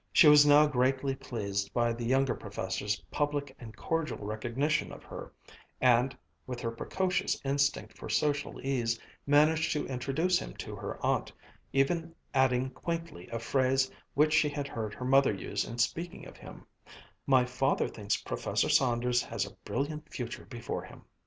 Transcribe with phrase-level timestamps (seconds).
[0.11, 5.31] She was now greatly pleased by the younger professor's public and cordial recognition of her,
[5.79, 11.31] and, with her precocious instinct for social ease, managed to introduce him to her aunt,
[11.71, 16.35] even adding quaintly a phrase which she had heard her mother use in speaking of
[16.35, 16.65] him,
[17.27, 21.03] "My father thinks Professor Saunders has a brilliant future before him."